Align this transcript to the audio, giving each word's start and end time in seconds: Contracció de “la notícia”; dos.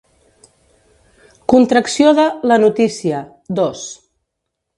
Contracció 1.53 2.15
de 2.21 2.25
“la 2.53 2.59
notícia”; 2.65 3.21
dos. 3.61 3.87